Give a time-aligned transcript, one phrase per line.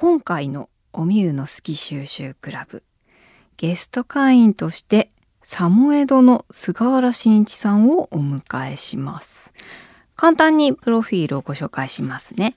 [0.00, 2.82] 今回のおみゆの好き収集クラブ。
[3.58, 5.10] ゲスト会員として
[5.42, 9.52] サモエドの菅原慎一さんをお迎えします。
[10.16, 12.56] 簡単にプロフィールをご紹介しますね。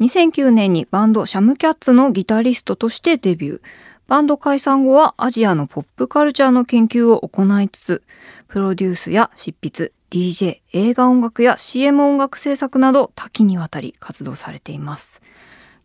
[0.00, 3.60] 2009年にバンドシャムキャッツのギタリストとしてデビュー。
[4.08, 8.02] バンド解散後はアジアのポップカルチャーの研究を行いつつ
[8.48, 15.22] プロデュースや執筆 DJ 映画音楽や CM 音楽制作など多岐にわたり活動されています。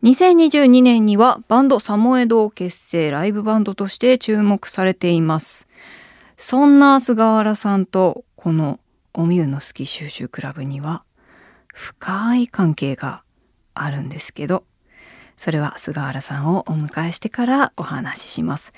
[0.03, 5.65] 2022年にはバンドサモエドを結成ライブバンドとして注目されています。
[6.37, 8.79] そんな菅原さんとこの
[9.13, 11.03] おみゆの好き収集クラブには
[11.73, 13.23] 深い関係が
[13.73, 14.63] あるんですけど
[15.35, 18.71] それは菅原さんをお迎えしてからお話しします。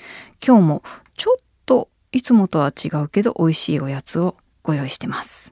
[0.44, 0.82] 今日も
[1.16, 5.51] ちょっといつもとは違うけど美味しいおやつをご用意してます。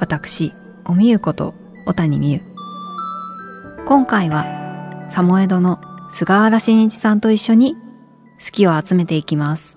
[0.00, 0.52] 私
[0.84, 1.54] おみゆこと
[1.84, 2.40] 小谷美優。
[3.86, 4.46] 今回は
[5.08, 9.76] サモエドの菅原慎一さんと一緒に好きを集めていきます。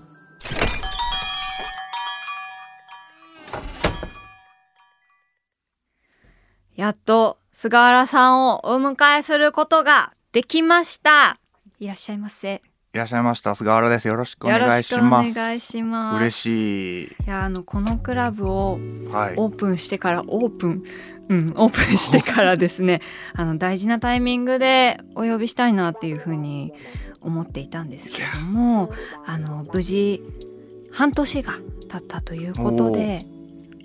[6.76, 11.36] やっと菅原さんをお迎えすることができました。
[11.80, 12.62] いらっしゃいませ。
[12.94, 13.54] いらっしゃいました。
[13.54, 14.06] 菅原です。
[14.06, 15.30] よろしくお願いします。
[15.30, 16.16] お願いします。
[16.18, 17.06] 嬉しい。
[17.06, 18.78] いやあのこのクラブを
[19.10, 19.34] はい。
[19.38, 20.82] オープンしてからオープン。
[21.30, 23.00] うんオープンしてからですね。
[23.32, 26.74] あの大事なタイミングでお呼びしたいなっていうふうに
[27.22, 28.92] 思っていたんですけれども
[29.24, 30.22] あの無事
[30.92, 31.52] 半年が
[31.88, 33.24] 経ったということで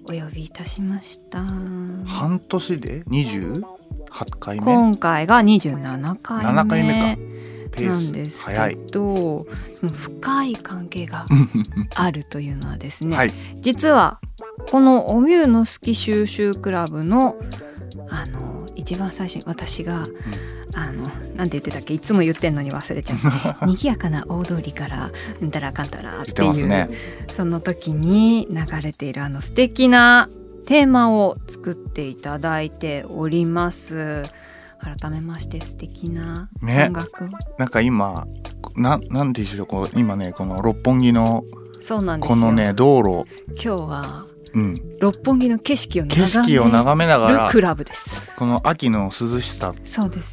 [0.04, 1.42] お呼びいたしました。
[1.42, 3.64] 半年で？28
[4.38, 4.66] 回目？
[4.66, 6.52] 今回が27回目。
[6.52, 7.22] 7回目か
[7.86, 11.26] なんスですけどその深い関係が
[11.96, 13.34] あるというのはですね、はい。
[13.62, 14.20] 実は
[14.70, 17.36] このおみゅうの好き収集クラブの
[18.10, 20.08] あの一番最初に私が、
[20.74, 21.04] あの
[21.36, 23.18] なんて言ってたっけいつも言ってんのに忘れちゃう
[23.66, 25.12] 賑やかな大通りから
[25.42, 26.90] うんたらかんたらっていう、ね。
[27.32, 30.30] その時に流れているあの素敵な
[30.68, 34.24] テーマを作っていただいております
[34.80, 36.86] 改めまして素敵なね。
[36.88, 37.28] 音楽を、
[37.58, 38.26] なんか今
[38.76, 41.44] ななんでしょうこう今ねこの六本木の
[41.80, 42.36] そうなんですよ。
[42.36, 43.26] このね道路。
[43.50, 44.98] 今日はうん。
[45.00, 48.36] 六本木の景色を眺めながらるクラブです。
[48.36, 49.74] この秋の涼しさ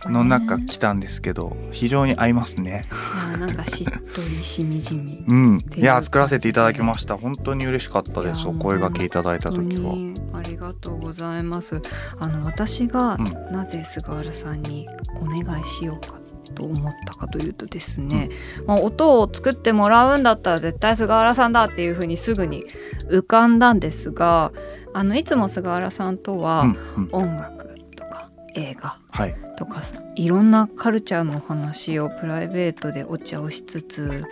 [0.06, 2.84] の中来たんですけど非常に合いますね。
[3.28, 5.24] いやなんかしっとりしみじみ。
[5.26, 5.60] うん。
[5.60, 7.16] ていや作らせていただきました。
[7.18, 8.46] 本当に嬉しかったです。
[8.48, 9.94] お声掛けいただいた時は。
[9.94, 11.80] にありがとうございます。
[12.18, 13.52] あの私がうん。
[13.52, 14.88] なぜ菅原さんに
[15.20, 16.23] お願いしようか
[16.54, 18.30] と思ったかというとですね、
[18.66, 22.64] まあ、音を作ってもらうんだったら絶対菅原さんだっていうふうにすぐに
[23.10, 24.52] 浮かんだんですが
[24.92, 27.08] あのいつも菅原さんとはうんうん。
[27.12, 29.34] 音楽とか映画はい。
[29.56, 29.82] とか
[30.16, 34.24] いろんなカルチャーの話をプライベートでお茶をしつつ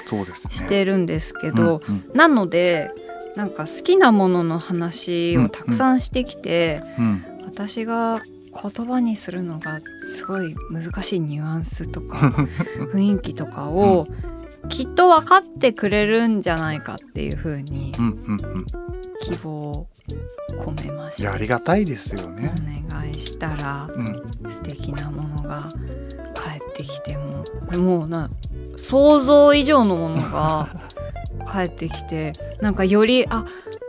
[0.50, 2.90] してるんですけど、うんなので
[3.36, 7.04] なんか好きなものの話をたくさんしてきて、うん。
[7.04, 7.24] うん。
[7.44, 12.16] 私が言葉にするのがすごい難しいニュアンスとか
[12.92, 14.06] 雰囲気とかを
[14.68, 17.92] きっと分かってくれるんじゃないかっていうふうに
[19.22, 19.86] 希望を
[20.50, 22.52] 込めましてありがたいですよね。
[22.90, 24.22] お願いしたらうん。
[24.50, 25.70] 素敵なものが
[26.34, 28.30] 返ってきてももうな
[28.76, 30.68] 想像以上のものが
[31.46, 33.44] 返ってきてなんかよりあ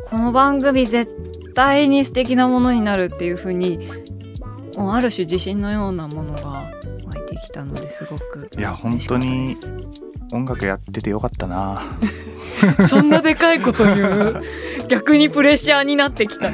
[0.06, 1.12] この番組絶
[1.54, 4.03] 対に素敵なものになるっていう風にもう
[4.78, 6.72] ある種自信のようなものが
[7.06, 9.56] 湧いてきたのですごくいや本当に
[10.32, 11.84] 音楽やっててよかったな。
[12.88, 14.42] そんなでかいこと言う？
[14.90, 16.50] 逆にプレッシャーになってきた。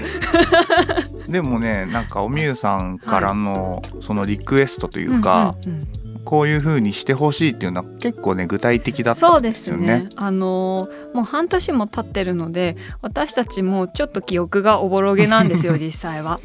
[1.30, 5.88] でもねなんかおみゆさんからのそのリクエストというか、うんうんうん。
[6.26, 9.88] こういう風にしてほしいっていうのは結構ね具体的だったそうんでですよすね。
[9.88, 10.10] ね。
[10.16, 16.40] あのもう半年も経ってるので私たちもちょっと記憶がおぼろげなんですよ実際は。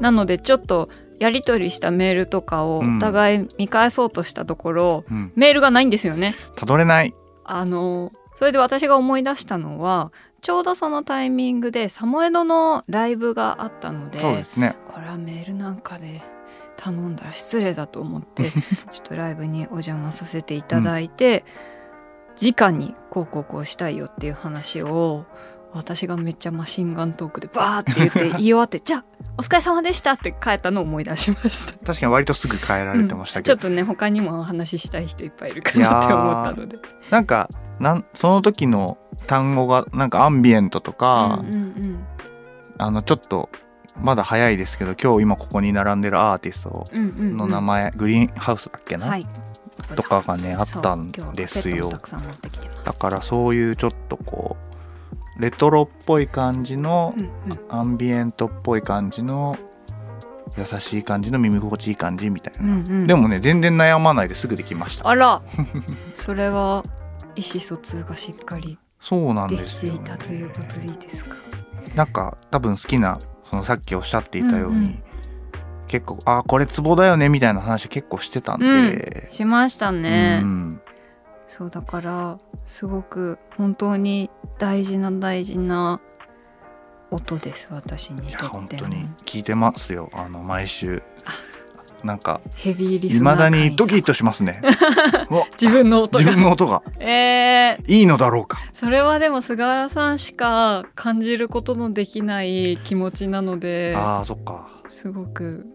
[0.00, 0.88] なのでちょっと
[1.18, 2.96] やり取りしたメールとかをうん。
[2.98, 6.34] お互い見返そうとしたところ、うん、メールがないんですよね。
[6.56, 7.14] たどれない。
[7.44, 14.76] あのそれで私が思い出したのはちょうどそのタイミングでサモエドのライブがあったのでそうですね。
[14.92, 16.20] これはメールなんかで
[16.76, 18.60] 頼んだら失礼だと思って ちょ
[18.98, 21.44] っとライブにお邪魔させていただいて、
[22.40, 25.24] 直にこうこうこうしたいよっていう話を
[25.74, 29.04] 私がめっちゃマシンガントークでバーって言って言い終わって「じゃあ
[29.36, 31.72] お疲れ様でした」って帰ったのを思い出しました。
[31.84, 36.78] 確かに割とすぐ変えられてましたけど、ちょっとね他にもお話ししたい人いっぱいいるかなって思ったので。
[37.10, 37.50] なんか
[37.80, 42.04] なんその時の単語がなんかアンビエントとか、うんうん
[42.76, 43.50] あのちょっと
[43.96, 47.36] まだ早いですけど今日今ここに並んでるアーティストうんうんうんうん。
[47.36, 49.26] の名前、グリーンハウスだっけな、はい。
[49.94, 51.92] とかがねあったんですよ。
[52.84, 54.73] だからそういうちょっとこう
[55.38, 57.60] レトロっぽい感じのう、んうん。
[57.68, 59.56] アンビエントっぽい感じの
[60.56, 63.06] 優しい感じの耳心地いい感じみたいな、うんうん。
[63.06, 65.08] でもね全然悩まないですぐできました。
[65.08, 65.42] あら。
[66.14, 66.84] それは
[67.34, 71.36] 意思疎通がしっかりそうなんでですよ、ねきていた、ということでいいですか？
[71.96, 75.02] なんか多分好きなそのさっきおっしゃっていたように、うんうん。
[75.88, 80.80] 結構あこれツボだよねみたいな話結構してたんで、しましたね、うん
[81.46, 86.00] そうだからすごく本当に大事な大事な
[87.10, 88.48] 音です私にとっても。
[88.48, 90.10] 本当に聞いてますよ。
[90.12, 91.02] あの毎週。
[92.02, 94.60] なんかヘビーリスナーだにドキッととしますね。
[95.30, 96.82] お自分の音自が分の音が。
[96.98, 98.58] えー、いいのだろうか。
[98.74, 104.68] それはでも菅原さんしか感じることのできない気持ちなのであーそっか。
[104.88, 105.66] すごく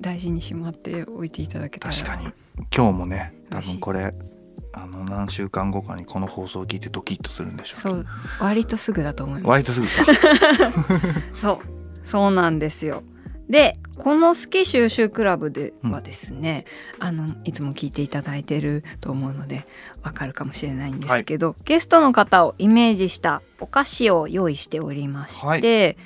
[0.00, 1.94] 大事にしまっておいていただけたら。
[1.94, 2.32] 確かに。
[2.74, 4.14] 今日もね多分これ
[4.76, 8.06] あの何週間後かにこの放送を聞いてドキッとするんでしょうそう
[8.40, 9.48] 割とすぐだと思います。
[9.48, 10.72] 割とすぐか。
[11.40, 11.58] そう
[12.04, 13.02] そうなんですよ。
[13.48, 16.64] でこの「好き収集クラブ」ではですね、
[16.98, 19.66] あのいつも聞いていただいてると思うので
[20.02, 25.96] わかるかもしれないんですけど、ゲストの方をイメージしたお菓子を用意しておりまして、はい。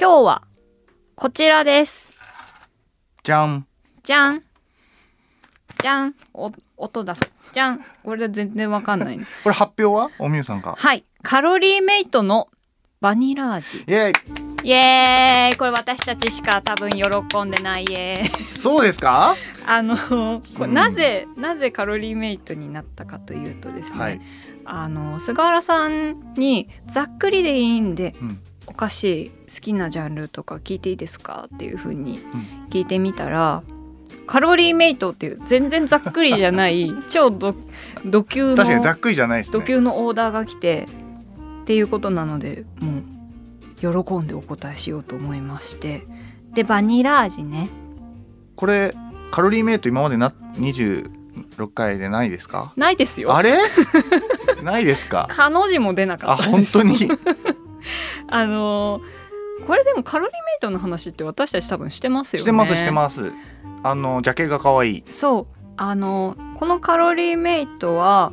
[0.00, 0.42] 今日は
[1.14, 2.12] こちらです。
[3.22, 3.66] じゃん。
[4.02, 4.42] じゃん
[5.82, 6.14] じゃん。
[6.32, 7.28] お音出そう。
[7.52, 7.80] じゃん。
[8.04, 9.18] これ全然わかんない。
[9.18, 10.10] ね これ発表は？
[10.20, 10.76] おみゆさんか。
[10.78, 11.04] はい。
[11.22, 12.48] カロリーメイトの
[13.00, 13.78] バニラ味。
[13.78, 14.68] イエーイ。
[14.68, 15.58] イエーイ。
[15.58, 17.02] これ私たちしか多分喜
[17.42, 17.84] んでない。
[17.84, 18.60] イエーイ。
[18.60, 19.36] そうですか？
[19.66, 19.96] あの
[20.56, 20.74] これうん。
[20.74, 24.20] なぜ、なぜカロリーメイトになったかというとですね、はい、
[24.64, 28.40] あの菅原さんにざっくりでいいんでうん。
[28.68, 31.48] お菓子好きなジャンルとか聞いていいですか？
[31.52, 32.68] っていうふうにうん。
[32.70, 33.64] 聞いてみたら
[34.26, 37.54] カロリーメイトっていう全然ざっくりじゃない超ど
[38.04, 39.52] 度級の確かにざっくりじゃないですね。
[39.58, 40.86] 度級のオーダーが来て
[41.62, 46.06] っていうことなのでもう喜んでお答えしようと思いまして。
[46.54, 47.68] でバニラ味ね。
[48.56, 48.94] これ
[49.30, 51.08] カロリーメイト今までな26
[51.74, 52.72] 回でないですか？
[52.76, 53.34] ないですよ。
[53.34, 53.56] あれ？
[54.62, 55.26] ないですか？
[55.30, 56.78] かの字も出なかあったです。
[56.78, 57.10] 本当に？
[58.28, 59.02] あのー
[59.66, 62.42] これでもカロリーメイトの話って私たち多分してますよね。
[62.42, 63.30] してますしてます
[63.82, 65.04] あのジャケが可愛い。
[65.08, 65.46] そう。
[65.76, 68.32] あのーこのカロリーメイトは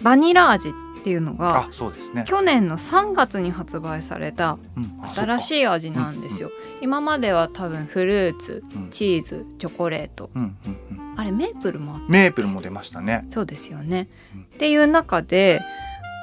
[0.00, 0.72] バニラ味っ
[1.04, 6.50] ていうのがあそうですね、去年の3月に発売されたうん、新しい、い味なんですよ、
[6.80, 8.88] 今までは多分フルーツうん。
[8.90, 10.30] チーズチョコレート。
[10.34, 13.26] うんうんうん、あれメープルもメープルも出ましたね。
[13.28, 14.08] そうですよね。
[14.34, 14.40] うん。
[14.42, 15.60] っていう中で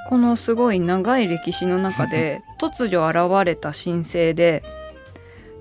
[0.10, 4.64] このすごい長い歴史の中で 突如現れた新星で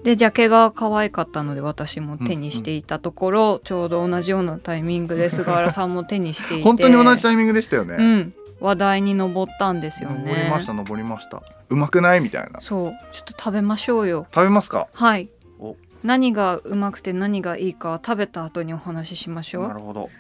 [0.05, 6.63] でジャケが可愛かったので私も手にしていたところ、ちょうど同じようなタイミングで菅原さんも手にしていて。
[6.63, 10.19] 本当に同じタイミングでしたよね、うん、話題に上ったんですよね。
[10.19, 11.43] 登りました登りました。
[11.71, 12.61] うまくないみたいな。
[12.61, 12.93] そう。
[13.13, 14.27] ちょっと食べましょうよ。
[14.33, 14.89] 食べますか？
[14.93, 15.31] はい。
[15.59, 15.75] お。
[16.03, 19.69] 何がうまくて何がいいかは食べた後にお話ししましょう。
[19.69, 20.11] なるほど。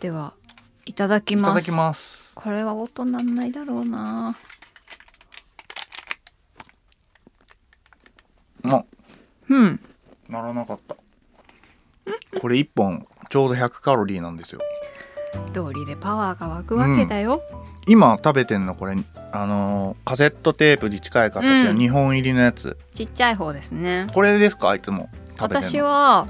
[0.00, 0.34] では
[0.84, 1.50] いただきます。
[1.52, 2.30] いただきます。
[2.34, 4.36] これは音なんないだろうな。
[8.64, 8.84] あ
[9.50, 9.80] うん。
[10.28, 10.96] ならなかった。
[12.40, 14.60] これ1本ちょうど100カロリーなんですよ。
[15.52, 17.42] 通りでパワーが湧くわけだよ。
[17.86, 18.96] 今食べてんのこれ。
[19.32, 21.76] あのーカセットテープに近い形のうん。
[21.78, 24.06] 2本入りのやつ、ちっちゃい方ですね。
[24.14, 24.74] これですか？
[24.74, 25.08] いつも。
[25.38, 26.28] 私は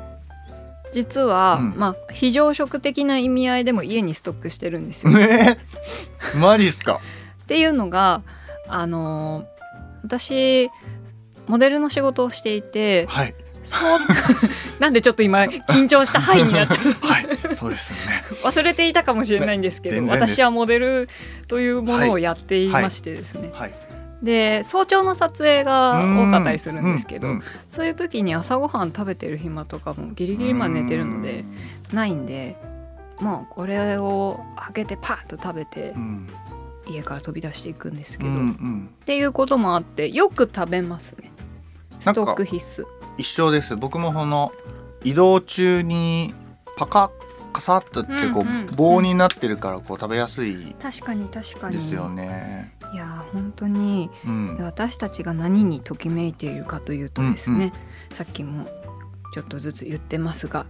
[0.93, 1.75] 実は、うん。
[1.77, 5.13] まあ非常食的な意味合いでも家にストックしてるんですよ。
[5.13, 5.57] ね
[6.35, 6.39] え？
[6.39, 7.01] マジっすか？
[7.45, 8.23] っていうのが
[8.69, 9.47] あのー
[10.03, 10.71] 私
[11.51, 13.35] モデルの仕事をしていてはい。
[13.63, 13.99] そう
[14.81, 16.93] なんでちょっと今緊張した範囲になっちゃう。
[17.07, 17.55] はい。
[17.55, 18.25] そうですよね。
[18.43, 21.09] 忘れていたかもしれないんですけど私はモデル
[21.49, 23.75] というものをやっていましてですね、はい。
[24.23, 31.45] で早朝の撮影が多かったりするんですけど、うんうんそういう時に朝ごはん食べてる暇とかもギリギリまで寝てるので
[31.93, 32.57] ないんで
[33.21, 36.29] もうこれを開けてパッと食べてうん。
[36.87, 38.91] 家から飛び出していくんですけど、うんうん。
[39.03, 41.30] っていうこともあってよく食べますね
[42.01, 42.85] ストック必須。
[43.19, 43.77] 一緒です。
[43.77, 44.53] 僕もその
[45.05, 46.35] 移動中に
[46.77, 47.11] パカッ
[47.53, 51.77] カサッとってこう、うんうん棒になってるからこう食べやすい確かに確かに。
[51.77, 52.75] ですよね。
[52.95, 54.11] いやー本当に。
[54.25, 57.73] うん、私たちが何にときめいているかというとですね、
[58.13, 58.67] さっきも
[59.35, 60.67] ちょっとずつ言ってますが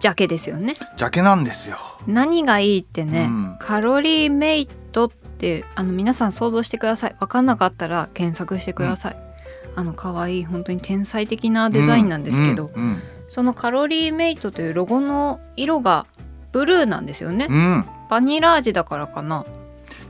[0.00, 0.74] ジャケですよね。
[0.96, 1.76] ジャケなんですよ。
[2.06, 3.56] 何がいいってね、うん。
[3.60, 7.16] カロリーメイトってあの皆さん想像してください。
[7.20, 9.16] 分かんなかったら検索してください、
[9.74, 16.04] あの可愛い本当に天才的なデザインなんですけど、うんうんそのカロリーメイトというロゴの色が
[16.52, 17.56] ブルーなんですよね、うん。
[17.56, 19.46] うんバニラ味だからかな。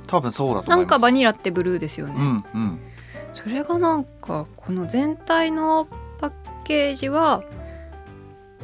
[0.08, 0.78] 多分そうだと思います。
[0.78, 2.80] なんかバニラってブルーですよね、うんうん。
[3.32, 5.86] それがなんかこの全体の
[6.18, 6.32] パッ
[6.64, 7.44] ケージは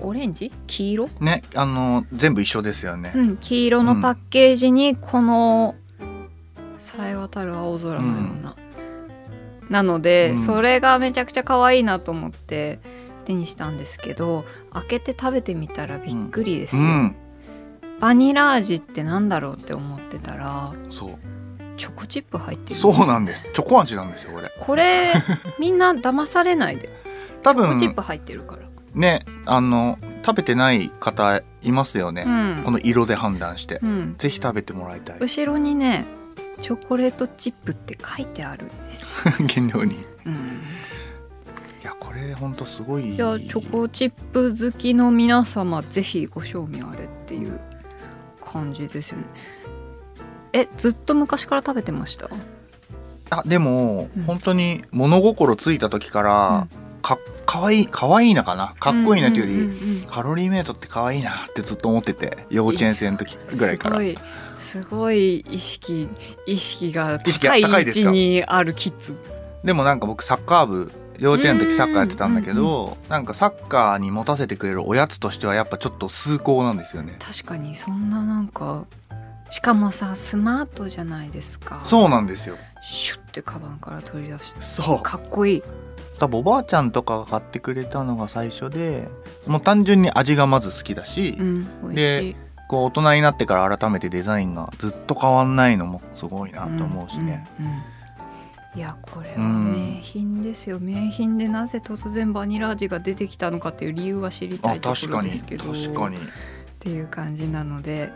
[0.01, 0.51] オレンジ？
[0.67, 3.13] 黄色、ねあの全部一緒ですよね。
[3.15, 5.77] うん、黄色のパッケージにこの
[6.79, 8.57] さえ渡る青空のような、
[9.69, 10.39] なので、うん。
[10.39, 12.81] それがめちゃくちゃ可愛いなと思って
[13.25, 17.17] 手にしたんですけど開けて食べてみたらびっくりですよ、うん、
[18.01, 21.19] バニラ味ってなんだろうって思ってたらそう。
[21.77, 23.47] チョコチップ入ってるんですそようなんです。
[23.53, 24.53] チョコ味なんですよこれ。
[24.59, 25.13] これ
[25.61, 26.91] みんな騙されないで。
[27.43, 28.63] 多チョコチッ分プ入ってるから、
[28.95, 29.97] ねあの
[30.27, 32.25] 食べてない方いますよね。
[32.27, 32.63] うん。
[32.65, 35.17] この色で判断して、うん、ぜひ食べてもらいたい。
[35.21, 36.05] 後ろにね
[36.61, 39.95] チョコレートチップって書いてあるんですよ、 原料に。
[39.95, 40.63] いうん、
[41.83, 43.15] やこれ本当すごい。
[43.15, 47.61] いやチョコチップ好きの皆様ぜひご賞味あれっていう
[48.45, 49.25] 感じですよね。
[50.53, 52.29] えずっと昔から食べてました？
[53.31, 54.23] あでも、うん。
[54.25, 56.67] 本当に物心ついた時から、
[57.03, 57.23] かか
[57.61, 58.75] わいいかわいいなかな？
[58.79, 60.07] かっこいいなというより、んんうんうん。
[60.09, 63.97] カロリーメイトって可愛いなってずっと思ってて幼稚園生の時ぐらいから。
[63.97, 64.19] すごい
[64.57, 66.09] すごい意識
[66.47, 68.11] 意識が意識高い位高いですか？
[68.11, 69.15] 置にあるキッズ。
[69.65, 77.17] でもなんか僕サッカー部幼稚園の時サッカーやってたんだけど、なんかサッカーに持たせてくれるおやつとしてはやっぱちょっと崇高なんですよね。
[77.19, 78.87] 確かにそんななんか
[79.51, 81.81] しかもさスマートじゃないですか。
[81.85, 82.57] そうなんですよ。
[82.83, 84.61] シュッてカバンから取り出して。
[84.61, 85.03] そう。
[85.03, 85.63] かっこいい
[86.19, 89.09] 多分おばあちゃんとかが買ってくれたのが最初で
[89.47, 92.37] もう単純に味がまず好きだし、うん美味しい。
[92.69, 97.75] こう大人になってから改めてデザインがずっと変わんないのもすごいなと思うしね、うんうんう
[98.77, 98.79] ん。
[98.79, 99.73] いやこれはうん。
[99.73, 105.65] 名品ですよ、名品でなぜ突然バニラ味が出てきたのかっていう理由は知りたあいとこ確かにろですけど。
[105.73, 106.17] 確かに。
[106.19, 106.21] っ
[106.81, 108.13] ていう感じなので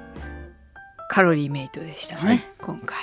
[1.13, 2.41] カロリーメイトでしたね、はい。
[2.63, 3.03] 今回は。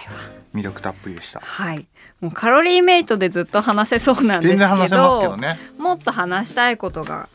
[0.56, 1.42] 魅力たっぷりでした。
[1.42, 1.86] はい。
[2.22, 5.60] もうカロリーメイトでずっと話せそうなんですけど全然話せますけどね。
[5.78, 7.30] もっと話したいことが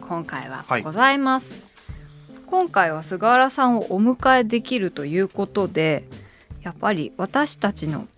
[0.00, 0.82] 今回ははい。
[0.82, 1.64] ございます、
[2.48, 6.02] 今回は菅原さんをお迎えできるということで
[6.62, 8.08] やっぱり私たちの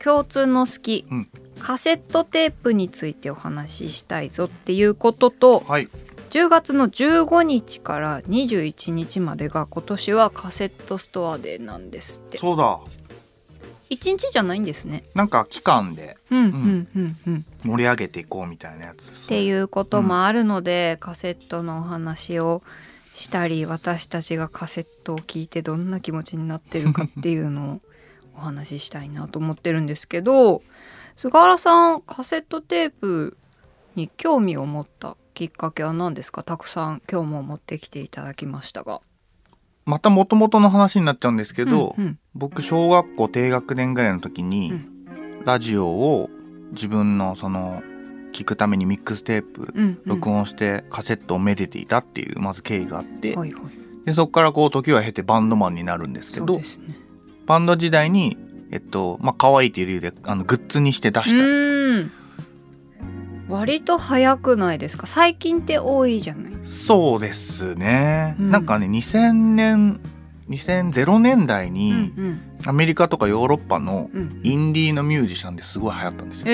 [0.00, 1.28] 共通の好き、うん。
[1.60, 5.88] カセットテープについてお話ししたいぞっていうこととはい
[6.32, 12.38] 10月の15日から21日までが今年はカセットストアデーなんですって。
[12.38, 12.80] そうだ。
[13.90, 15.04] 1日じゃないんですね。
[15.14, 16.16] なんか期間で。
[16.30, 16.88] うんうん。
[16.96, 22.62] うんうん盛り上げていこうみたいなやつっていうこともあるので、カセットのお話を
[23.14, 27.80] したり私たちがカセットを聞いてどんな気持ちになってるかっていうのを
[28.34, 30.62] お話ししたいなと思ってるんですけど
[31.16, 33.36] 菅原さんカセットテープ
[33.94, 36.42] に興味を持ったきっかけは何ですか？
[36.42, 39.00] たくさん今日も持ってきていただきましたが。
[39.84, 42.18] また元々の話になっちゃうんですけど、うんうん。
[42.34, 46.30] 僕小学校低学年ぐらいの時に、うラジオを
[46.70, 47.82] 自分のその
[48.32, 50.00] 聞くためにミックステープうんうん。
[50.04, 53.64] 録音してカセットをめでていたっていうまず経緯があって、はいはい。
[54.04, 56.64] でそこからこう時は経てバンドマンになるんですけどね。
[57.46, 58.36] バンド時代に
[58.70, 62.12] えっとまあ可愛いっていう理由であのグッズにして出うした
[63.48, 65.06] 割と早くないですか？
[65.06, 66.52] 最近って多いじゃない？
[66.64, 68.50] そうですね、うん。
[68.50, 70.00] なんかね2000年
[70.48, 72.12] 2000年代うんに
[72.64, 74.10] アメリカとかヨーロッパの
[74.42, 76.46] インディーのミュージシャンですごい流行ったんですよ。
[76.48, 76.52] へ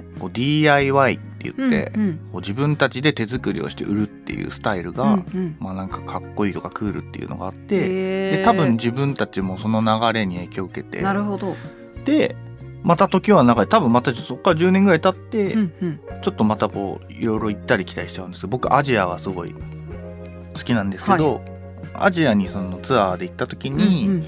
[0.00, 2.16] えこう DIY って言って、うんうん。
[2.16, 5.56] こう自分たちで手作りをして売るっていうスタイルが、うんうん。
[5.60, 8.36] まあなんかかっこいいとかクールっていうのがあって、へー。
[8.38, 11.56] で多分自分たちもその流れに影響を受けてなるほど、
[12.04, 12.36] で
[12.82, 18.42] また時は流れ多分またそこから10年ぐらい経って、うんうん、ちょっとまたこういろいろ行ったり来たりしちゃうんです。
[18.42, 19.58] けど僕アジアはすごい好
[20.64, 21.42] きなんですけど、
[21.94, 24.24] アジアにそのツアーで行った時に、うんうん。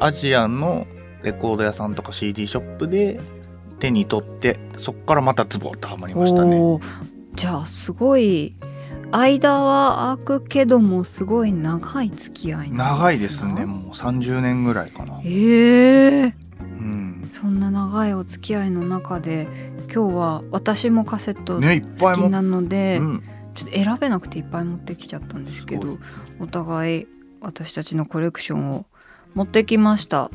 [0.00, 0.86] アジアの
[1.22, 3.20] レコード屋さんとか CD ショップで
[3.80, 6.80] 手に取ってそこからまたズボッとはまりましたね。
[7.34, 8.54] じゃあすごい
[9.10, 13.64] 間は空くけどもすごい長い付き合い長いですね。
[13.64, 15.20] もう30年ぐらいかな。
[15.20, 16.34] へえう
[17.40, 19.46] そんな長いお付き合いの中で
[19.94, 23.22] 今日は私もカセット好きなので、うん。
[23.54, 25.98] ちょっと選べなくていっぱい持ってきちゃったんですけど
[26.38, 27.06] お互い
[27.40, 28.86] 私たちのコレクションを
[29.34, 30.30] 持ってきました。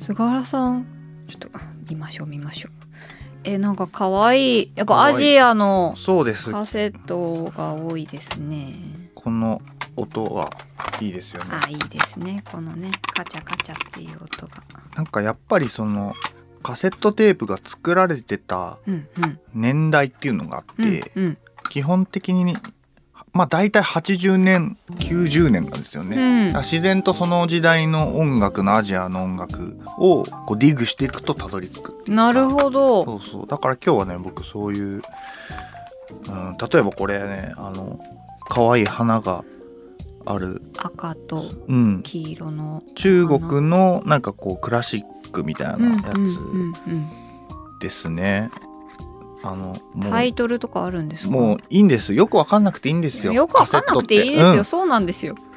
[0.00, 0.86] 菅原さん
[1.28, 2.72] ちょっとあ見ましょう見ましょう。
[3.44, 8.76] えなんか可愛いやっぱアジアのカセットが多いですね。
[9.14, 9.60] この
[9.96, 10.50] 音は
[11.00, 11.50] いいですよね。
[11.50, 12.42] あいいですね。
[12.50, 14.62] このねカチャカチャっていう音が。
[14.96, 16.14] なんかやっぱりその
[16.62, 18.78] カセットテープが作られてた
[19.54, 21.38] 年代っていうのがあって、うんうん。
[21.70, 22.56] 基本的に
[23.32, 26.56] まあ大体80年90年なんですよね、うん。
[26.58, 32.04] 自然とその時代の音楽のアジアの音楽をこうディグしていくとたどり着く。
[32.08, 33.04] なるほど。
[33.04, 33.46] そうそう。
[33.46, 35.02] だから今日はね僕そういう、
[36.28, 37.98] うん、例えばこれねあの
[38.48, 39.44] 可愛い花が
[40.24, 42.82] ある、赤とうん、黄色の。
[42.94, 46.32] 中国のなんかこうクラシックみたいなやうんうん
[46.66, 47.08] うん
[47.78, 48.50] つですね。
[49.44, 49.76] あの
[50.10, 51.30] タイトルとかあるんですか？
[51.30, 52.26] もういいんですよ。
[52.26, 53.32] くわかんなくていいんですよ。
[53.32, 54.64] よくわかんなくていいですよ、カセットって。
[54.64, 55.34] そうなんですよ。
[55.38, 55.52] うん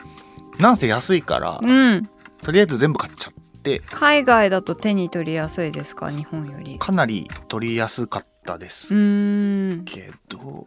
[0.58, 1.66] なんせ安いから、う
[1.98, 2.04] ん。
[2.42, 3.82] とりあえず全部買っちゃって。
[3.92, 6.10] 海外だと手に取りやすいですか？
[6.10, 6.80] 日本より。
[6.80, 8.94] かなり取りやすかったでうす。
[8.94, 9.86] ーん。
[9.86, 10.66] けど、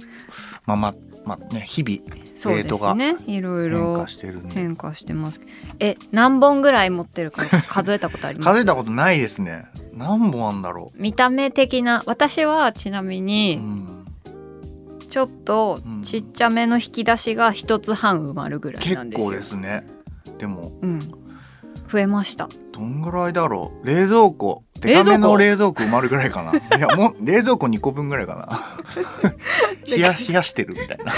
[0.67, 0.95] まあまあ
[1.25, 3.17] まあね日々そうですね。
[3.27, 4.55] いろい変ろ化してるんで。
[4.55, 5.41] 変化してます
[5.81, 8.49] え何本ぐらい持ってるか 数えたことあります？
[8.57, 9.67] 数えたことないですね。
[9.95, 12.03] 何本あんだろ見た目的な。
[12.07, 14.05] 私はちなみう、うにん、
[15.11, 19.29] ちょっとちっちゃめの引き出しが一つ半埋まるぐらい結なんですよ。
[19.31, 19.85] 構ですね。
[20.39, 21.09] でもうん。
[21.91, 22.49] 増えました。
[22.73, 23.87] どんぐらいだろう。
[23.87, 26.77] 冷蔵庫デカめの冷蔵庫埋まるぐらいかな。
[26.77, 28.49] いやもう冷蔵庫2個分ぐらいかな。
[29.87, 31.13] 冷や冷やしてるみたいな。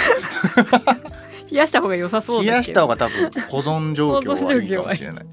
[1.50, 5.26] 冷やした方が良さそう冷やした方が多分保存状況はいいかもしれない。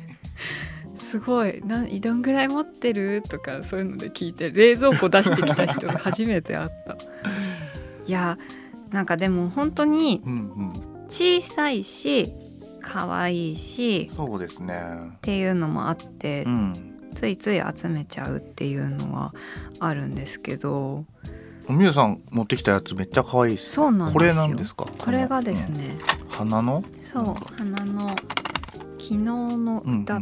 [0.97, 1.61] すごい。
[1.65, 6.97] などんぐらい持ってるとかそういうので聞いて冷蔵庫出してきた人が初めて会った。
[8.05, 8.37] いや
[8.91, 10.21] なんかでも本当に
[11.07, 12.33] 小さいし
[12.81, 14.81] 可愛いしそうですね。
[15.17, 19.33] っていうのもあって、うんついつい集めちゃうっていうのは
[19.79, 21.03] あるんですけど。
[21.67, 24.13] おみゆさん持ってきたやつめっちゃ可愛いですそうなんですよ。
[24.13, 24.85] これなんですか？
[24.85, 26.29] これがです、ね、うん。
[26.29, 26.83] 花の？
[27.01, 28.19] そう花の昨
[28.99, 30.01] 日のうんうん。
[30.03, 30.21] 歌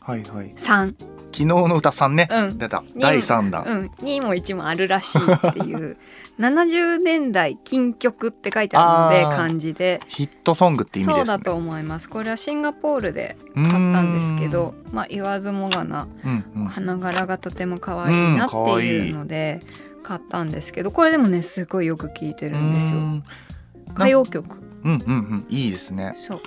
[0.00, 0.52] はいはい。
[0.54, 0.94] 3、
[1.32, 2.58] 昨日の歌さんね、うん。
[2.58, 2.82] 出た。
[2.94, 5.96] に第3弾、うん、にも1もあるらしいっていう。
[6.40, 10.00] 70年代金曲って書いてあるので漢字で。
[10.08, 11.18] ヒットソングって意味ですね。
[11.18, 12.08] そうだと思います。
[12.08, 16.64] これはシンガポールで買ったんですけどまあ言わずもがなうんうん。
[16.66, 19.60] 花柄がとても可愛いなっていうので
[20.02, 22.98] 買ったんですけどこれでもねすごいよく聴いてるんですよ。
[22.98, 23.24] うん。
[23.90, 24.56] 歌謡曲。
[24.84, 25.46] うんうんうん。
[25.48, 26.14] いいですね。
[26.16, 26.40] そう。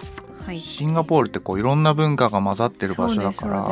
[0.45, 0.59] はい。
[0.59, 3.71] シンガポールってこういろんな文化が混ざってる場所だから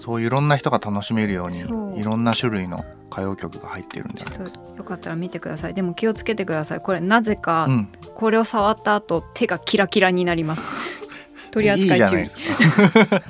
[0.00, 1.60] そういろんな人が楽しめるように
[2.00, 5.74] いろんな種類の歌謡曲が入ってるんじゃなよかったら見てください。
[5.74, 6.80] でも気をつけてください。
[6.80, 10.70] これなぜかうん、これを触った後手がキラキラになります。
[11.52, 12.46] 取り扱い注意いいじゃ
[12.78, 13.22] ないですか。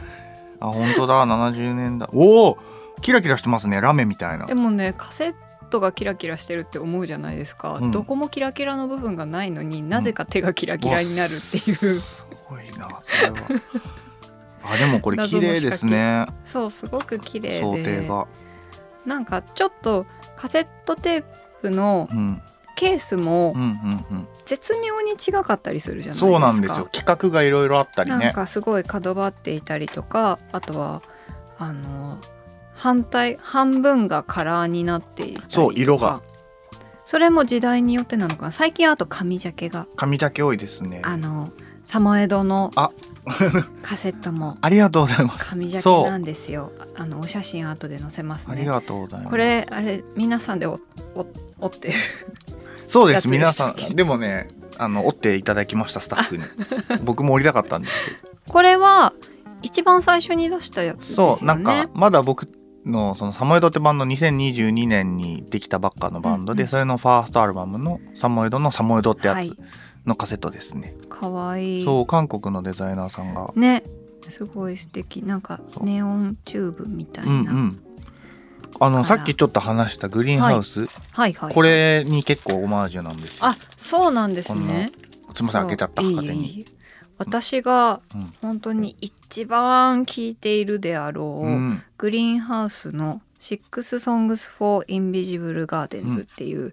[0.61, 1.27] あ本当だ。
[1.27, 2.09] 70年代。
[2.13, 2.59] おお
[3.03, 3.81] キラキラしてますね。
[3.81, 4.47] ラメみたいな。
[4.47, 5.35] でもねカセッ
[5.71, 7.91] トがキラキラしてるって思うじゃないですか、うん。
[7.91, 13.61] どこもキラキラの部分がないのになぜか手がキラキラになるっていう、わすごいなそれは
[14.63, 16.27] あでもこれ綺麗ですね。
[16.45, 18.27] そうすごく綺麗想で定が。
[19.07, 21.25] なんかちょっとカセットテー
[21.63, 22.43] プのうん。
[22.77, 23.55] ケースも
[24.47, 26.33] 絶妙に違かったりするじゃないですか。
[26.33, 26.89] そうなんですよ。
[26.91, 28.17] 企画がいろいろあったりね。
[28.17, 31.03] なんかすごい角張っていたりとかあとは
[31.59, 32.19] あの
[32.75, 35.47] 反対半分がカラーになっていたりとか。
[35.51, 36.23] そう色が。
[37.05, 41.51] それも時代によってなのかな最近あと紙ジャケが紙ジャケ多いですねあの
[41.85, 42.93] サモエドのあ
[43.83, 45.51] カセットもありがとうございます。
[45.51, 46.73] 紙ジャケなんですよ。
[46.97, 48.55] あのお写真後で載せますね。
[48.55, 49.31] ありがとうございます。
[49.31, 50.81] これあれ皆さんでお
[51.15, 51.27] お
[51.61, 51.95] 折ってる。
[52.87, 53.29] そうです。
[53.29, 53.95] 皆さん。
[53.95, 56.45] でもねあの折っていただきましたスタッフに。
[57.05, 58.19] 僕も折りたかったんですけど。
[58.49, 59.13] これは
[59.63, 61.37] 一番最初に出したやつですよね。
[61.37, 62.49] そうなんかまだ僕
[62.87, 66.69] のそのサモエドってバンド2022年にできたばっかのバンドで、うんうん。
[66.69, 69.51] それのファーストアルバムの「サモエドのサモエド」ってやはい。
[69.51, 69.57] つ
[70.07, 71.85] のカセットですね、かわいい。
[71.85, 73.51] そう韓国のデザイナーさんが。
[73.55, 73.83] ね。
[74.29, 75.23] すごい素敵。
[75.25, 77.83] なんかネオンチューブみたいな、うんうん。
[78.79, 81.33] あのさっきちょっと話したグリーンハウス、はい。
[81.33, 83.47] はいこれに結構オマージュなんですよ。
[83.47, 84.91] あそうなんですね。
[85.35, 86.13] すみません開けちゃったそう。
[86.13, 86.47] 勝手に。
[86.47, 86.67] いいいい
[87.21, 91.83] 私がうん本当に一番聴いているであろう、うん。
[91.99, 93.61] グリーンハウスの Six
[93.99, 96.73] Songs for Invisible Gardens っていう、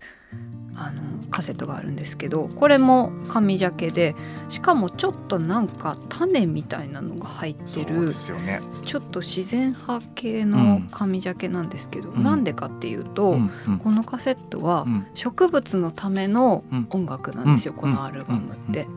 [0.76, 4.16] あのカセットがあるんですけどこれも紙ジャケで
[4.50, 8.62] しかもちょっとなんか種みたいなのが入ってそうるですよね。
[8.86, 12.24] ちょっと自然派系の紙ジャケなんですけど、うん。
[12.24, 13.80] なんでかっていうと、うんうん。
[13.80, 15.08] このカセットはうん。
[15.14, 17.80] 植物のための音楽なんですよ、うん。
[17.80, 18.88] このアルバムって。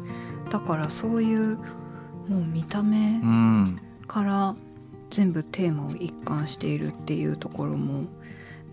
[0.51, 1.57] だからそういう
[2.29, 3.81] もう見た目うん。
[4.07, 4.57] から
[5.11, 8.05] 全部テーマを一貫しているっていうところも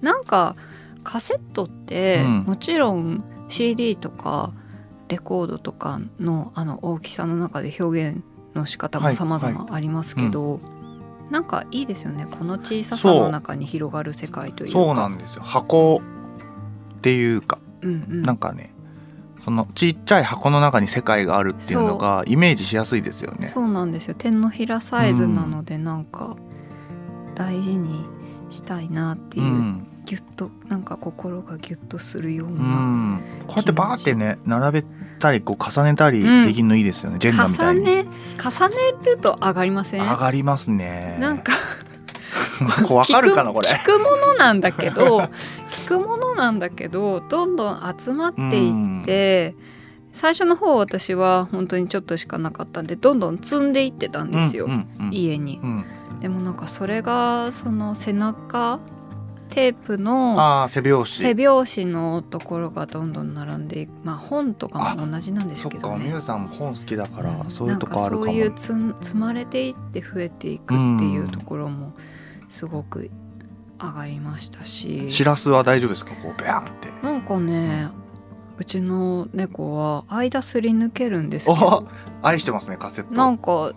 [0.01, 0.55] なんか
[1.03, 2.43] カセットって、うん。
[2.43, 4.51] もちろん CD とか
[5.07, 10.59] レコードとかのあの大きさの中で表現の仕方も様々ありますけど、
[11.29, 12.25] なんかいいですよね。
[12.25, 14.79] この小ささの中に広がる世界というか。
[14.79, 15.43] そうなんですよ。
[15.43, 16.01] 箱
[16.97, 17.59] っていうか。
[17.81, 18.73] うんうん、なんかね
[19.47, 23.47] そのちっちゃい箱の中に世界があるっていうのがイメージしやすいですよね。
[23.47, 24.13] そうなんですよ。
[24.13, 26.36] 手のひらサイズなのでなんか
[27.33, 28.05] 大事に
[28.49, 29.88] したいなっていうう、ん。
[30.03, 34.86] ギュッとなんか心がギュッとするよううな、ん、こうやってバーってね並べ
[35.19, 36.45] たりこう重ねたりうん。
[36.45, 37.81] できるのいいですよね、ジェンガみたいに。
[37.83, 40.01] 重ね重ねると上がりません？
[40.01, 41.15] 上がりますね。
[41.21, 41.53] なんか
[42.93, 43.69] わかるかなこれ。
[43.69, 45.19] 聞くものなんだけど
[45.69, 49.55] 聞くものなんだけどどんどん集まっていって、
[50.11, 55.13] 最初の方私は本当にちょっとしかなかったんでどんどん積んでいってたんですよ、うんうんうん。
[55.13, 55.59] 家に。
[55.61, 55.85] うん。
[56.19, 58.79] でもなんかそれがその背中
[59.49, 61.21] テープのああ背拍子。
[61.21, 65.97] 背拍子のところがどんどん並んでいくまあ本とかも同じなんですそっけどね。
[65.97, 66.03] か。
[66.03, 68.25] みゆさんも本好きだから、うんそういうとこあるかも。
[68.25, 71.93] なんかそういう積まれていって増えていくっていうところも
[72.57, 73.11] すごく
[73.79, 75.11] 上がりましたし。
[75.11, 76.15] しらすは大丈夫ですか？
[76.15, 76.91] こうベャンって。
[77.03, 77.89] なんかね
[78.57, 81.87] うちの猫は間すり抜けるんですけおど
[82.23, 83.13] 愛してますねカセット。
[83.13, 83.73] なんか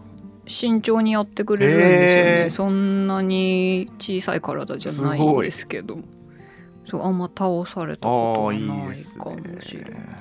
[0.46, 1.98] 慎重にやってくれるんですよね、
[2.44, 2.50] へー。
[2.50, 5.98] そんなに小さい体じゃないんですけど。
[6.86, 9.90] そうあんま倒されたことないかもしれない。
[9.92, 10.18] ね。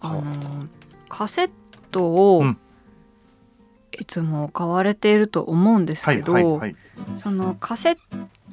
[0.00, 0.66] あの
[1.08, 1.52] カセッ
[1.92, 2.58] トをうん
[3.98, 6.76] いつも買われていると思うんですはいけど、はいはい
[7.18, 7.98] そのカセッ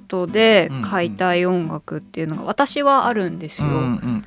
[0.07, 3.67] トで買いたい音楽っていうのが私はあるんですよ。
[3.67, 4.23] うんうん。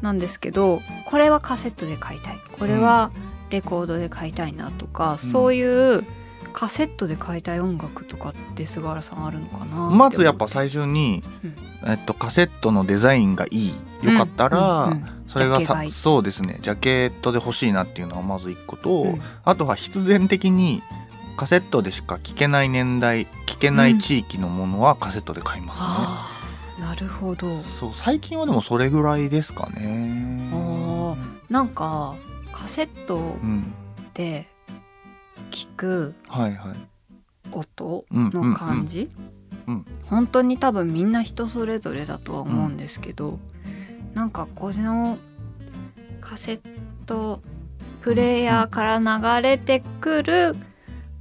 [0.00, 2.38] なんですけどこれはカセットで買いたい。
[2.58, 3.10] これは
[3.50, 5.30] レコードで買いたいなとか、うん。
[5.30, 6.04] そういう
[6.52, 11.54] カセットで買いたい音楽とかって菅原さんあるのかなまずやっぱ最初に、うん。
[11.90, 16.58] えっと、カセットのデザインがいいよかったら、うんうんうんそれがさそうですね。
[16.60, 19.22] ジャケットで欲しいなっていうのがまず一個と、うん。
[19.44, 20.82] あとは必然的に
[21.36, 27.62] カセットでしか聴けない年代聴けない地域のものはカセットで買いますね、あーなるほど。
[27.62, 30.50] そう最近はでもそれぐらいですかね。
[30.52, 31.16] あー
[31.48, 32.16] なんか
[32.52, 33.72] カセットうん。
[34.12, 34.48] で
[35.50, 36.14] 聞く
[37.52, 39.08] 音うんの感じ、
[39.66, 39.86] うんうん。
[40.06, 43.38] 本当に多分みんな人それぞれだとは思うんですけど、
[44.14, 45.18] なんかこの
[46.20, 46.60] カセッ
[47.06, 47.40] ト
[48.00, 50.56] プレイヤーから流れてくる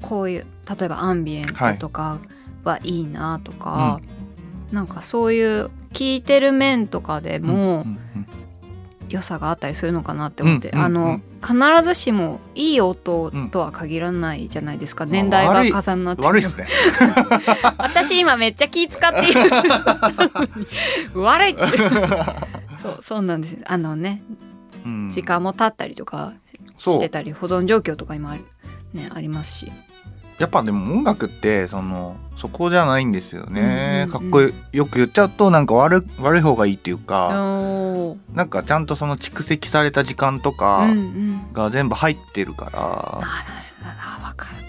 [0.02, 0.46] こういう
[0.80, 2.20] 例えばアンビエントとか
[2.64, 4.00] はいいなとか、
[4.72, 8.26] なんかそういう聞いてる面とかでも、うんうんうん。
[9.10, 15.10] 良さがあったりするのかなって思って、うんうんあの必ずしもいい音とは限らないじゃないですか、ん。
[15.10, 16.68] 年代が重なって悪いですね。
[17.80, 19.40] 私今めっちゃ気使っている
[21.14, 21.62] 悪いって
[22.82, 23.58] そうそうなんです。
[23.66, 24.22] あのね
[24.86, 25.12] うん。
[25.12, 26.34] 時間も経ったりとか
[26.78, 28.46] してたり保存状況とか今ある
[28.94, 29.72] ねありますし。
[30.38, 34.32] やっぱでも音楽ってそのそこじゃないんですよね、うんうんうん。
[34.32, 37.28] かっこよく言っちゃうとなんか悪悪い方がいいっていうか、
[38.34, 41.52] なんかちゃんとその蓄積された時間とうかんうん。
[41.52, 43.28] が全部入ってるから、ああわか
[44.18, 44.19] る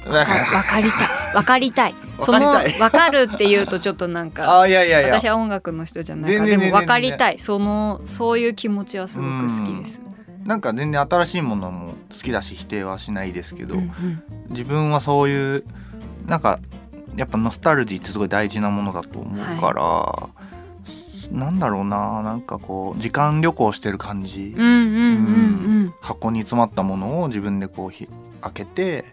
[0.09, 1.35] わかりたい。
[1.35, 1.95] わかりたい。
[2.21, 5.21] そのわかるっていうとちょっとなんか あいやいやいや。
[5.21, 7.39] 私は音楽の人じゃないからでも分かりたい。
[7.39, 10.01] そのそういう気持ちはすごく好きです。
[10.45, 14.23] なんか全然新しいものも好きだし否定はしないですけど、うんうん。
[14.51, 15.65] 自分はそういう
[16.27, 16.59] なんか
[17.17, 20.29] やっぱノスタルジーってすごい大事なものだと思うから、
[21.31, 24.55] なんだろうななんかこう時間旅行してる感じ、
[26.01, 28.09] 箱に詰まったものを自分でこうひ
[28.41, 29.05] 開けて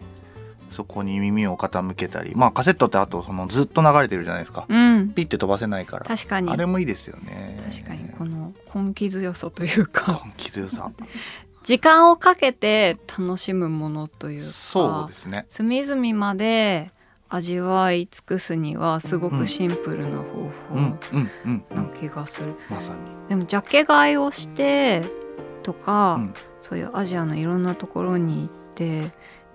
[0.78, 4.64] そこに耳を傾けたりまあカセットってあとそのずっと流れてるじゃないですか。
[4.68, 4.78] うん。
[4.78, 6.04] うんピッて飛ばせないから。
[6.04, 6.52] 確かに。
[6.52, 7.60] あれもいいですよね。
[7.68, 10.22] 確かにこの根気強さというか。
[10.24, 10.92] 根気強さ。
[11.64, 14.46] 時間をかけて楽しむものというか。
[14.46, 15.46] そうですね。
[15.48, 16.92] 隅々まで
[17.28, 22.98] 味わい尽くすにはすごくシンプルな方うん法な気がする、まさに。
[23.28, 25.02] でもジャケ買いをして
[25.64, 26.34] とか、うん。
[26.60, 29.10] そういうアジアのいろんなところに行って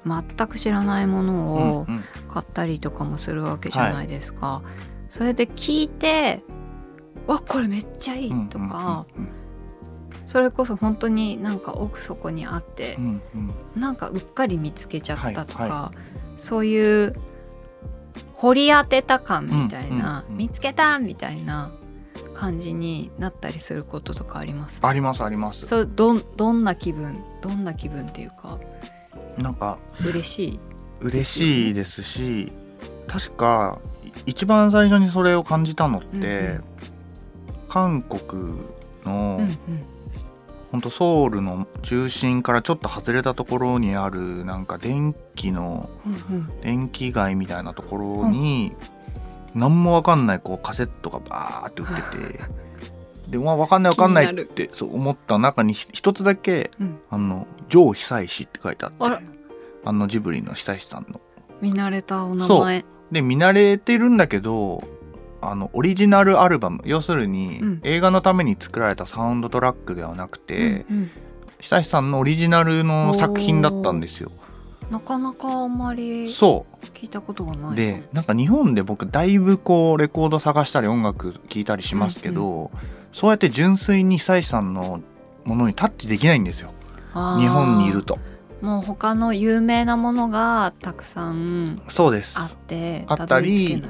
[0.06, 2.04] 全く知らないものをうんうん。
[2.28, 4.64] 買ったりとかもするわけじゃないですか、
[5.08, 6.44] それで聞いて
[7.28, 9.30] 「わこれめっちゃいい」とか、うん
[10.26, 13.54] それこそ本当になんか奥底にあってう、んうん。
[13.80, 15.92] なんかうっかり見つけちゃったとか、はいは
[16.38, 17.14] そういう
[18.34, 20.38] 掘り当てた感みたいな、うんうんうん。
[20.38, 21.72] 見つけたみたいな
[22.34, 24.80] 感じになったりすることとかあります？
[24.84, 25.68] ありますあります。
[25.68, 28.58] それどんどんな気分どんな気分っていうか
[29.38, 30.60] なんか嬉しい。
[31.02, 32.52] 嬉しいですし
[33.08, 36.64] 確かい一番最初にそれを感じたのって、うんうん。
[37.68, 38.44] 韓国
[39.06, 39.58] の、うんうん。
[40.72, 46.62] ほんとソウルの中心からちょっと外れたところにあるなんか電気のうんうん。
[46.62, 48.74] 電気街みたいなところに、
[49.56, 51.88] 何もわかんないこうカセットがバーって売っ
[52.32, 52.40] てて
[53.34, 58.98] でまあわかんないわかんないってそう思った中にひ一つだけうん「あの上久石」って書いてあって
[59.86, 61.20] あのジブリの久石さんの。
[61.60, 62.86] 見慣れたお名前。
[63.12, 64.84] で見慣れてるんだけど
[65.42, 67.80] あのオリジナルアルバム要するに、うん。
[67.84, 71.12] 映画のために作られたサウンドトラックではなくて、うんうん。
[71.60, 74.32] 久石さんのオリジナルの作品だったんですよ。
[74.90, 82.70] なかなかあんまりそ聞いたことがなういでなんか日本で僕だいぶこうレコード探したり音楽聴いたりしますけど、
[83.14, 85.02] そうやって純粋に久石さんの
[85.46, 86.74] ものにタッチできないんですよ。
[87.14, 88.18] 日本にいると。
[88.62, 92.40] もう他の有名なものがたくさんそうです。
[92.40, 93.84] あってあったり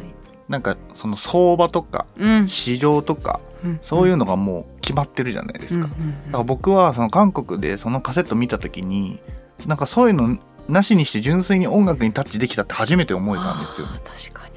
[0.49, 2.47] なんかその相場とかうん。
[2.49, 3.79] 市場とかうん。
[3.81, 5.88] そういうのがもう決まってるじゃないですか。
[5.97, 6.23] うんうんうん。
[6.25, 9.19] だから僕はその韓国でそのカセット見た時に
[9.65, 13.88] なんかそういうのなしにして純粋に音楽にタッチできたって初めて思えたんですよ。
[13.88, 14.53] 確かに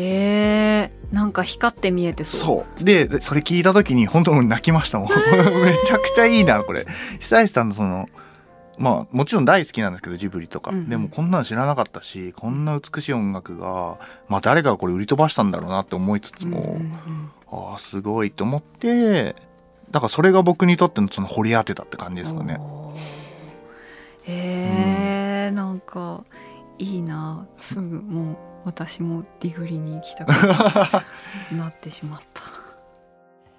[0.00, 2.84] えー、なんか光って見えてそう。
[2.84, 5.08] ででそれ聞いた時に本当に泣きましたもん。
[5.64, 6.86] めちゃくちゃいいなこれ。
[7.18, 8.08] 久石さんのその
[8.78, 10.88] まあもちろん大好きなんですけどジブリとか、うんうん。
[10.88, 17.30] でもこんなの知らなかったしこんな美しい音楽が、まあ、誰かがこれ売り飛ばしたんだろうなって思いつつも、うんうんうん。
[17.50, 19.34] ああすごいと思って
[19.90, 22.56] だからそれが僕にとってのその掘り当てたって感じですかね。
[22.60, 22.98] おー。
[24.28, 25.54] えー。
[25.54, 26.22] なんか
[26.78, 27.46] いいな。
[27.58, 30.28] すぐもう私もディグリに行きたく
[31.54, 32.42] なってしまった。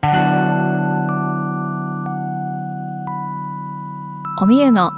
[4.41, 4.95] おみゆの好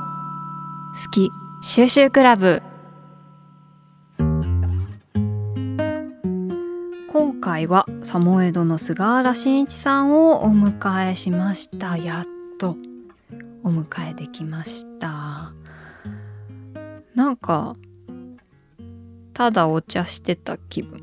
[1.11, 1.31] き
[1.63, 2.61] 収集クラブ。
[7.11, 11.97] 今回はサモエドの菅原慎一さんをお迎えしました。
[11.97, 12.25] やっ
[12.57, 12.77] と
[13.63, 15.53] お迎えできました。
[17.15, 17.75] なんか
[19.41, 21.01] ただお茶してた気分。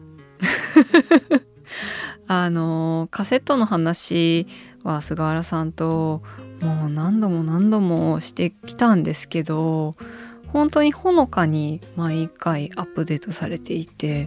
[2.28, 4.46] あのカセットの話
[4.84, 6.22] は菅原さんと
[6.60, 9.96] もう何度も何度もしてきたんですけど
[10.46, 14.26] 本当にほのかに毎回アップデートされていて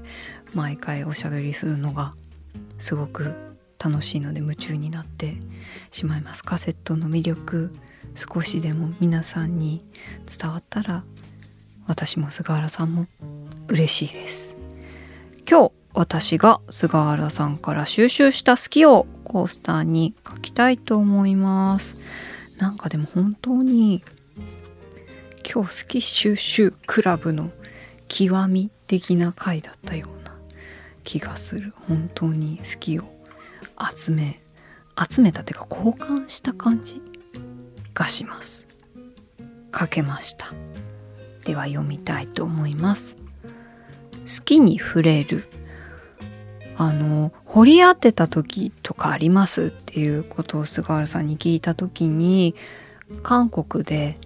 [0.53, 2.13] 毎回おしゃべりするのが
[2.79, 3.33] すごく
[3.81, 5.37] 楽しいので夢中になって
[5.89, 6.43] しまいます。
[6.43, 7.71] カセットの魅力
[8.15, 9.85] 少しでも皆さんに
[10.27, 11.05] 伝わったら
[11.91, 13.05] 私も菅原さんも
[13.67, 14.55] 嬉しいです。
[15.45, 21.97] 今日私が菅原さんから収集した好きをコースターに書きたいと思います。
[22.57, 24.05] なんかでも本当に
[25.43, 27.51] 今日好き収集クラブの
[28.07, 30.33] 極み的な回だったような
[31.03, 31.73] 気がする。
[31.89, 33.03] 本当に好きを
[33.93, 34.39] 集め
[34.97, 37.01] 集めたてか交換した感じ
[37.93, 38.69] がします。
[39.77, 40.70] 書けました。
[41.45, 43.17] では読みたいと思います。
[44.21, 45.47] 好きに触れる。
[46.77, 52.55] あの掘り当てた時とかありますっていうことを菅原さんに聞いた時に
[53.21, 54.17] 韓国で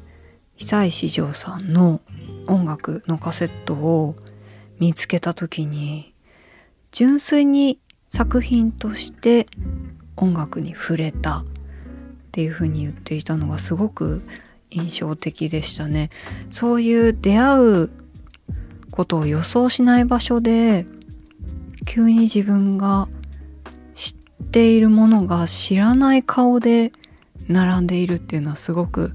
[0.55, 1.99] 久石譲さんの
[2.47, 4.15] 音楽のカセットを
[4.79, 6.13] 見つけた時に
[6.91, 9.47] 純粋に作品として
[10.15, 11.43] 音楽に触れたっ
[12.31, 14.21] ていうふうに言っていたのがすごく
[14.75, 16.09] 印象的でしたね。
[16.51, 17.89] そういう出会う
[18.91, 20.85] ことを予想しない場所で
[21.85, 23.07] 急に自分が
[23.93, 26.91] 知っているものが知らない顔で
[27.47, 29.11] 並んでいるっていうのはすごく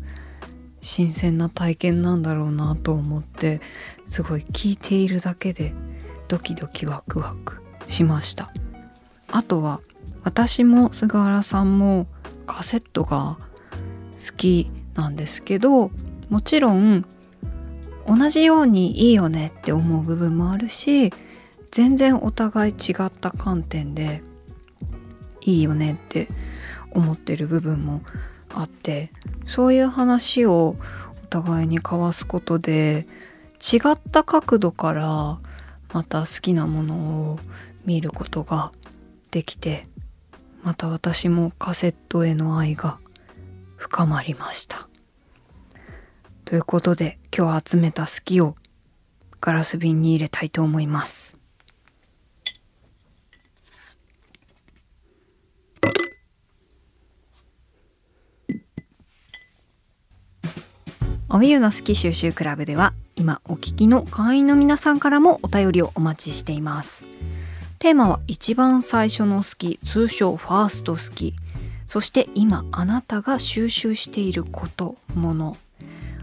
[0.82, 3.60] 新鮮な体験なんだろうなと思って
[4.06, 5.72] すごい聞いているだけで
[6.28, 8.52] ドキドキワクワクしました
[9.28, 9.80] あとは
[10.22, 12.06] 私も菅原さんも
[12.46, 13.38] カセットが
[14.18, 15.90] 好きなんですけど
[16.28, 17.06] もちろん
[18.06, 21.12] 同じようにいいよねって思う部分もあるし
[21.70, 24.22] 全然お互い違った観点で
[25.40, 26.28] いいよねって
[26.90, 28.02] 思ってる部分も
[28.50, 29.10] あって
[29.46, 30.76] そういう話を
[31.24, 33.06] お互いに交わすことで
[33.60, 35.38] 違った角度から
[35.92, 36.96] また好きなもの
[37.32, 37.38] を
[37.86, 38.70] 見ることが
[39.30, 39.84] できて
[40.62, 42.98] また私もカセットへの愛が
[43.76, 44.89] 深まりました。
[46.50, 48.56] ということで今日集めた好きを
[49.40, 51.38] ガラス瓶に入れたいと思います。
[61.28, 67.04] おみゆの好き収集クラブでは今お聞きの会員の皆さんからもお便りをお待ちしています。
[67.78, 71.32] テーマは一番最初の好き通称ファースト好き
[71.86, 75.56] そして今あなたが収集していることもの。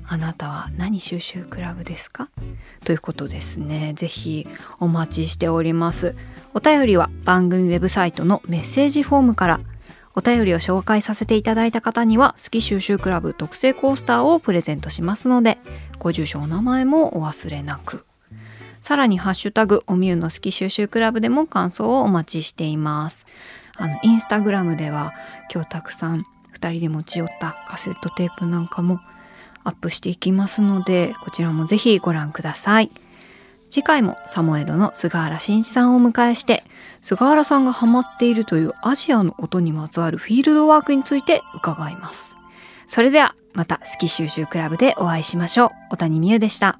[0.09, 2.29] あなたは何収集クラブですか？
[2.85, 4.47] ということですねぜひ
[4.79, 6.15] お待ちしております
[6.53, 9.59] お便りは番組ウェブサイトのメッセージフォームから
[10.15, 15.59] お便りを紹介させていただいた方には、好き収集クラブ特製コースターをプレゼントしますので、
[15.99, 18.03] ご住所お名前もお忘れなく。
[18.81, 23.27] さらに、ハッシュタグ、おみゆの好き収集クラブでも感想をお待ちしています。
[23.75, 25.13] あの、インスタグラムでは、
[25.53, 26.23] 今日たくさん
[26.55, 28.99] 2人で持ち寄ったカセットテープなんかも
[29.67, 32.89] アップしていきますので、こちらもぜひご覧ください。
[33.69, 36.63] 次回もサモエドの菅原慎一さんをお迎えして、
[37.01, 42.37] 菅原さんがハマっているというアジアの音にまつわるフィールドワークについて伺います。
[42.87, 45.69] それではまた好き収集クラブでお会いしましょう。
[45.91, 46.79] 小谷美優でした。